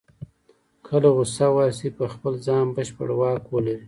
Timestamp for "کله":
0.87-1.09